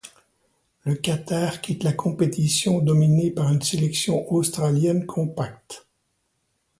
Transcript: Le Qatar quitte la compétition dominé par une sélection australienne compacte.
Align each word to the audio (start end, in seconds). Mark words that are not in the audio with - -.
Le 0.83 0.95
Qatar 0.95 1.61
quitte 1.61 1.83
la 1.83 1.93
compétition 1.93 2.79
dominé 2.79 3.29
par 3.29 3.51
une 3.53 3.61
sélection 3.61 4.33
australienne 4.33 5.05
compacte. 5.05 5.85